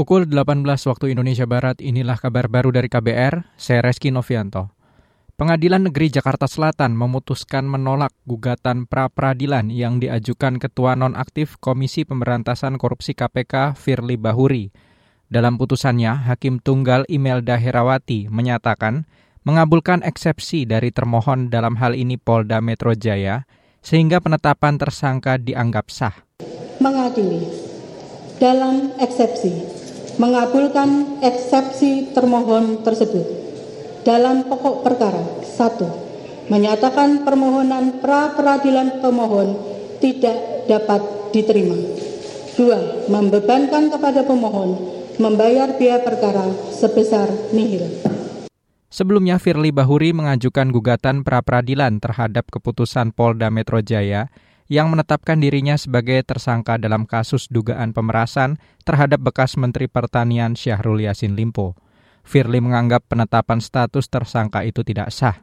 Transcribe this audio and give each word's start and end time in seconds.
Pukul 0.00 0.24
18 0.24 0.64
waktu 0.64 1.12
Indonesia 1.12 1.44
Barat, 1.44 1.76
inilah 1.84 2.16
kabar 2.16 2.48
baru 2.48 2.72
dari 2.72 2.88
KBR, 2.88 3.52
saya 3.60 3.84
Reski 3.84 4.08
Novianto. 4.08 4.72
Pengadilan 5.36 5.92
Negeri 5.92 6.08
Jakarta 6.08 6.48
Selatan 6.48 6.96
memutuskan 6.96 7.68
menolak 7.68 8.16
gugatan 8.24 8.88
pra-peradilan 8.88 9.68
yang 9.68 10.00
diajukan 10.00 10.56
Ketua 10.56 10.96
Nonaktif 10.96 11.60
Komisi 11.60 12.08
Pemberantasan 12.08 12.80
Korupsi 12.80 13.12
KPK 13.12 13.76
Firly 13.76 14.16
Bahuri. 14.16 14.72
Dalam 15.28 15.60
putusannya, 15.60 16.32
Hakim 16.32 16.64
Tunggal 16.64 17.04
Imelda 17.12 17.60
Herawati 17.60 18.32
menyatakan 18.32 19.04
mengabulkan 19.44 20.00
eksepsi 20.00 20.64
dari 20.64 20.96
termohon 20.96 21.52
dalam 21.52 21.76
hal 21.76 21.92
ini 21.92 22.16
Polda 22.16 22.64
Metro 22.64 22.96
Jaya, 22.96 23.44
sehingga 23.84 24.24
penetapan 24.24 24.80
tersangka 24.80 25.36
dianggap 25.36 25.92
sah. 25.92 26.16
Mengadili 26.80 27.44
dalam 28.40 28.96
eksepsi 28.96 29.79
mengabulkan 30.20 31.16
eksepsi 31.24 32.12
termohon 32.12 32.84
tersebut. 32.84 33.24
Dalam 34.04 34.44
pokok 34.44 34.84
perkara, 34.84 35.24
satu, 35.40 35.88
menyatakan 36.52 37.24
permohonan 37.24 38.04
pra 38.04 38.36
peradilan 38.36 39.00
pemohon 39.00 39.56
tidak 40.04 40.68
dapat 40.68 41.00
diterima. 41.32 41.76
Dua, 42.52 43.08
membebankan 43.08 43.88
kepada 43.88 44.20
pemohon 44.28 44.76
membayar 45.16 45.72
biaya 45.80 46.04
perkara 46.04 46.52
sebesar 46.68 47.28
nihil. 47.56 47.88
Sebelumnya 48.92 49.40
Firly 49.40 49.72
Bahuri 49.72 50.12
mengajukan 50.12 50.68
gugatan 50.68 51.24
pra 51.24 51.40
peradilan 51.40 51.96
terhadap 51.96 52.52
keputusan 52.52 53.16
Polda 53.16 53.48
Metro 53.48 53.80
Jaya 53.80 54.28
yang 54.70 54.86
menetapkan 54.94 55.42
dirinya 55.42 55.74
sebagai 55.74 56.22
tersangka 56.22 56.78
dalam 56.78 57.02
kasus 57.04 57.50
dugaan 57.50 57.90
pemerasan 57.90 58.62
terhadap 58.86 59.18
bekas 59.18 59.58
Menteri 59.58 59.90
Pertanian 59.90 60.54
Syahrul 60.54 61.02
Yassin 61.02 61.34
Limpo. 61.34 61.74
Firly 62.22 62.62
menganggap 62.62 63.10
penetapan 63.10 63.58
status 63.58 64.06
tersangka 64.06 64.62
itu 64.62 64.86
tidak 64.86 65.10
sah. 65.10 65.42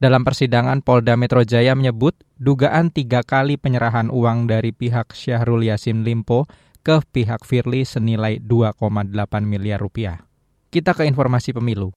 Dalam 0.00 0.24
persidangan, 0.24 0.80
Polda 0.80 1.18
Metro 1.18 1.44
Jaya 1.44 1.76
menyebut 1.76 2.16
dugaan 2.40 2.88
tiga 2.88 3.20
kali 3.20 3.60
penyerahan 3.60 4.08
uang 4.08 4.48
dari 4.48 4.72
pihak 4.72 5.12
Syahrul 5.12 5.66
Yassin 5.66 6.06
Limpo 6.06 6.48
ke 6.80 7.04
pihak 7.04 7.44
Firly 7.44 7.84
senilai 7.84 8.40
2,8 8.40 9.12
miliar 9.44 9.82
rupiah. 9.82 10.24
Kita 10.70 10.96
ke 10.96 11.04
informasi 11.04 11.52
pemilu. 11.52 11.92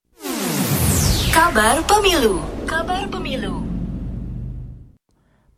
Kabar 1.30 1.80
Pemilu. 1.86 2.42
Kabar 2.66 3.06
Pemilu. 3.08 3.73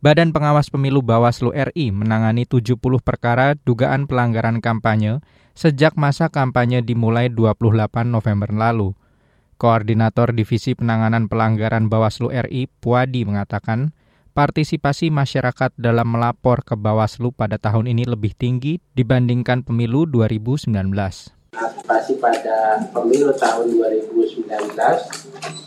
Badan 0.06 0.30
Pengawas 0.30 0.70
Pemilu 0.70 1.02
Bawaslu 1.02 1.50
RI 1.50 1.90
menangani 1.90 2.46
70 2.46 2.78
perkara 3.02 3.58
dugaan 3.58 4.06
pelanggaran 4.06 4.62
kampanye 4.62 5.18
sejak 5.58 5.98
masa 5.98 6.30
kampanye 6.30 6.78
dimulai 6.78 7.26
28 7.26 8.06
November 8.06 8.54
lalu. 8.54 8.94
Koordinator 9.58 10.30
Divisi 10.30 10.78
Penanganan 10.78 11.26
Pelanggaran 11.26 11.90
Bawaslu 11.90 12.30
RI, 12.30 12.70
Puadi, 12.70 13.26
mengatakan 13.26 13.90
partisipasi 14.30 15.10
masyarakat 15.10 15.74
dalam 15.74 16.06
melapor 16.06 16.62
ke 16.62 16.78
Bawaslu 16.78 17.34
pada 17.34 17.58
tahun 17.58 17.90
ini 17.90 18.06
lebih 18.06 18.38
tinggi 18.38 18.78
dibandingkan 18.94 19.66
pemilu 19.66 20.06
2019 20.06 20.70
antisipasi 21.56 22.20
pada 22.20 22.84
pemilu 22.92 23.32
tahun 23.32 23.72
2019 23.72 24.46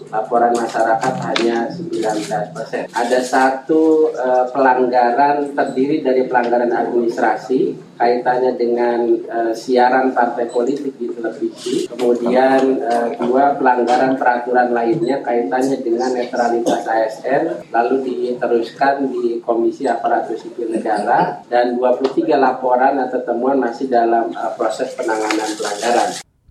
laporan 0.10 0.54
masyarakat 0.58 1.14
hanya 1.30 1.70
19 1.70 2.56
persen. 2.56 2.84
Ada 2.90 3.20
satu 3.22 4.10
uh, 4.14 4.50
pelanggaran 4.50 5.54
terdiri 5.54 6.02
dari 6.02 6.26
pelanggaran 6.26 6.74
administrasi 6.74 7.90
kaitannya 8.00 8.56
dengan 8.56 9.06
uh, 9.28 9.54
siaran 9.54 10.16
partai 10.16 10.50
politik 10.50 10.98
di 10.98 11.12
televisi. 11.14 11.86
Kemudian 11.86 12.82
uh, 12.82 13.08
dua 13.22 13.60
pelanggaran 13.60 14.18
peraturan 14.18 14.74
lainnya 14.74 15.22
kaitannya 15.22 15.78
dengan 15.84 16.16
netralitas 16.16 16.88
ASN 16.90 17.70
lalu 17.70 17.96
diteruskan 18.08 19.14
di 19.14 19.44
Komisi 19.44 19.86
Aparatur 19.86 20.40
Sipil 20.40 20.74
Negara 20.74 21.44
dan 21.52 21.78
23 21.78 22.34
laporan 22.40 22.98
atau 22.98 23.20
temuan 23.22 23.62
masih 23.62 23.92
dalam 23.92 24.34
proses 24.58 24.96
penanganan 24.98 25.50
pelanggaran. 25.54 25.79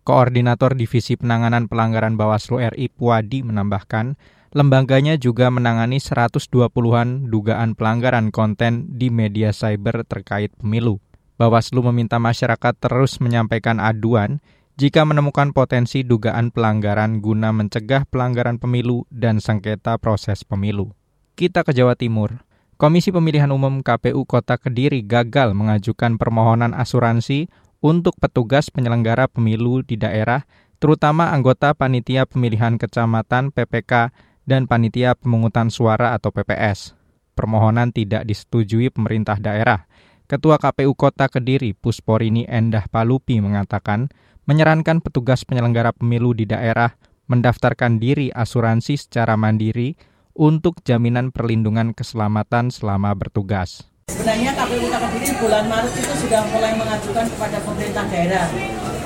Koordinator 0.09 0.72
Divisi 0.72 1.21
Penanganan 1.21 1.69
Pelanggaran 1.69 2.16
Bawaslu 2.16 2.65
RI 2.72 2.89
Puadi 2.89 3.44
menambahkan, 3.44 4.16
lembaganya 4.56 5.21
juga 5.21 5.53
menangani 5.53 6.00
120-an 6.00 7.28
dugaan 7.28 7.77
pelanggaran 7.77 8.33
konten 8.33 8.88
di 8.97 9.12
media 9.12 9.53
cyber 9.53 10.09
terkait 10.09 10.49
pemilu. 10.56 10.97
Bawaslu 11.37 11.84
meminta 11.93 12.17
masyarakat 12.17 12.75
terus 12.81 13.21
menyampaikan 13.21 13.78
aduan 13.84 14.41
jika 14.81 15.05
menemukan 15.05 15.53
potensi 15.53 16.06
dugaan 16.06 16.55
pelanggaran 16.55 17.21
guna 17.21 17.53
mencegah 17.53 18.09
pelanggaran 18.09 18.56
pemilu 18.56 19.05
dan 19.12 19.44
sengketa 19.44 20.00
proses 20.00 20.41
pemilu. 20.41 20.97
Kita 21.37 21.69
ke 21.69 21.77
Jawa 21.77 21.94
Timur. 21.94 22.43
Komisi 22.78 23.11
Pemilihan 23.11 23.50
Umum 23.50 23.83
KPU 23.83 24.22
Kota 24.22 24.55
Kediri 24.55 25.03
gagal 25.03 25.50
mengajukan 25.50 26.15
permohonan 26.15 26.78
asuransi 26.78 27.50
untuk 27.78 28.15
petugas 28.19 28.71
penyelenggara 28.71 29.31
pemilu 29.31 29.87
di 29.87 29.94
daerah, 29.94 30.47
terutama 30.78 31.31
anggota 31.31 31.75
panitia 31.75 32.27
pemilihan 32.27 32.78
kecamatan 32.78 33.50
PPK 33.55 34.12
dan 34.47 34.66
panitia 34.66 35.15
pemungutan 35.15 35.69
suara 35.69 36.15
atau 36.15 36.34
PPS. 36.34 36.94
Permohonan 37.38 37.94
tidak 37.94 38.27
disetujui 38.27 38.91
pemerintah 38.91 39.38
daerah 39.38 39.87
Ketua 40.28 40.61
KPU 40.61 40.93
Kota 40.93 41.25
Kediri 41.25 41.72
Pusporini 41.72 42.44
Endah 42.44 42.84
Palupi 42.84 43.41
mengatakan 43.41 44.12
menyarankan 44.44 45.00
petugas 45.00 45.41
penyelenggara 45.49 45.97
pemilu 45.97 46.37
di 46.37 46.44
daerah 46.44 46.93
mendaftarkan 47.33 47.97
diri 47.97 48.28
asuransi 48.28 49.00
secara 49.00 49.41
mandiri 49.41 49.97
untuk 50.37 50.84
jaminan 50.84 51.33
perlindungan 51.33 51.97
keselamatan 51.97 52.69
selama 52.69 53.17
bertugas. 53.17 53.88
Sebenarnya 54.09 54.51
KPU 54.57 54.89
Kota 54.89 55.09
Kediri 55.13 55.35
bulan 55.39 55.65
Maret 55.69 55.93
itu 55.95 56.15
sudah 56.27 56.43
mulai 56.53 56.73
mengajukan 56.75 57.27
kepada 57.29 57.59
pemerintah 57.63 58.05
daerah. 58.09 58.47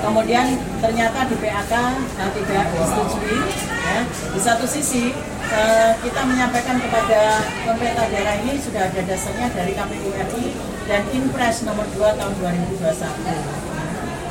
Kemudian 0.03 0.45
ternyata 0.83 1.19
di 1.27 1.35
PAK 1.39 1.73
nah, 2.19 2.29
tidak 2.31 2.63
disetujui. 2.71 3.39
Ya. 3.83 3.99
Di 4.07 4.39
satu 4.39 4.65
sisi 4.67 5.11
Eh, 5.53 5.91
kita 6.01 6.25
menyampaikan 6.25 6.81
kepada 6.81 7.45
pemerintah 7.61 8.09
daerah 8.09 8.41
ini 8.41 8.57
sudah 8.57 8.89
ada 8.89 9.01
dasarnya 9.05 9.53
dari 9.53 9.77
KPU 9.77 10.09
RI 10.09 10.55
dan 10.89 11.05
Inpres 11.13 11.61
nomor 11.61 11.85
2 11.93 12.15
tahun 12.17 12.33
2021. 12.41 13.37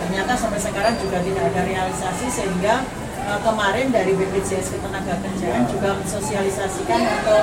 Ternyata 0.02 0.32
sampai 0.34 0.58
sekarang 0.58 0.98
juga 0.98 1.22
tidak 1.22 1.44
ada 1.52 1.62
realisasi 1.62 2.26
sehingga 2.26 2.82
uh, 3.26 3.40
kemarin 3.42 3.88
dari 3.94 4.12
BPJS 4.16 4.78
Ketenagakerjaan 4.78 5.68
juga 5.70 5.94
mensosialisasikan 5.98 7.00
untuk 7.00 7.42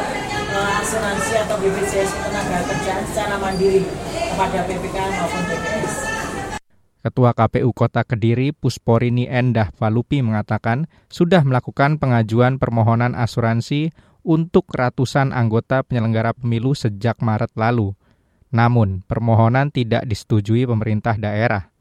uh, 0.56 0.80
asuransi 0.84 1.34
atau 1.48 1.56
BPJS 1.60 2.12
Ketenagakerjaan 2.16 3.04
secara 3.08 3.36
mandiri 3.40 3.84
kepada 4.12 4.66
PPK 4.68 4.98
maupun 4.98 5.44
BPS. 5.48 5.94
Ketua 7.00 7.32
KPU 7.32 7.72
Kota 7.72 8.04
Kediri 8.04 8.52
Pusporini 8.52 9.24
Endah 9.24 9.72
Falupi 9.72 10.20
mengatakan 10.20 10.92
sudah 11.08 11.48
melakukan 11.48 11.96
pengajuan 11.96 12.60
permohonan 12.60 13.16
asuransi 13.16 13.96
untuk 14.28 14.68
ratusan 14.76 15.32
anggota 15.32 15.80
penyelenggara 15.88 16.36
pemilu 16.36 16.76
sejak 16.76 17.24
Maret 17.24 17.56
lalu. 17.56 17.96
Namun, 18.52 19.06
permohonan 19.08 19.72
tidak 19.72 20.04
disetujui 20.10 20.68
pemerintah 20.68 21.16
daerah. 21.16 21.72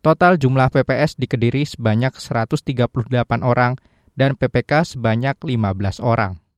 Total 0.00 0.40
jumlah 0.40 0.72
PPS 0.72 1.20
di 1.20 1.28
Kediri 1.28 1.68
sebanyak 1.68 2.16
138 2.16 2.64
orang 3.44 3.76
dan 4.16 4.32
PPK 4.32 4.96
sebanyak 4.96 5.36
15 5.44 6.00
orang. 6.00 6.40